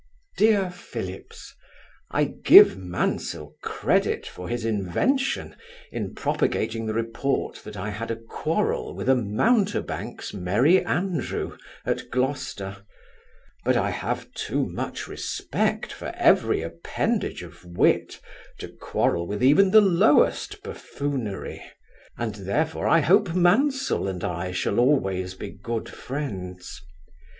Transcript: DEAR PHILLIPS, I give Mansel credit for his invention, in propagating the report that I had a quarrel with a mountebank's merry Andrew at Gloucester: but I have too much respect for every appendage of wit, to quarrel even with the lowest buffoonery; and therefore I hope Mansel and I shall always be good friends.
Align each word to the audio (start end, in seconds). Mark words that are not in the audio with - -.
DEAR 0.35 0.71
PHILLIPS, 0.71 1.53
I 2.09 2.23
give 2.23 2.75
Mansel 2.75 3.53
credit 3.61 4.25
for 4.25 4.49
his 4.49 4.65
invention, 4.65 5.55
in 5.91 6.15
propagating 6.15 6.87
the 6.87 6.93
report 6.95 7.57
that 7.63 7.77
I 7.77 7.91
had 7.91 8.09
a 8.09 8.15
quarrel 8.15 8.95
with 8.95 9.07
a 9.07 9.13
mountebank's 9.15 10.33
merry 10.33 10.83
Andrew 10.83 11.55
at 11.85 12.09
Gloucester: 12.09 12.77
but 13.63 13.77
I 13.77 13.91
have 13.91 14.33
too 14.33 14.65
much 14.65 15.07
respect 15.07 15.93
for 15.93 16.11
every 16.17 16.63
appendage 16.63 17.43
of 17.43 17.63
wit, 17.63 18.19
to 18.57 18.69
quarrel 18.69 19.31
even 19.43 19.65
with 19.65 19.73
the 19.73 19.81
lowest 19.81 20.63
buffoonery; 20.63 21.61
and 22.17 22.33
therefore 22.33 22.87
I 22.87 23.01
hope 23.01 23.35
Mansel 23.35 24.07
and 24.07 24.23
I 24.23 24.51
shall 24.51 24.79
always 24.79 25.35
be 25.35 25.51
good 25.51 25.87
friends. 25.87 26.81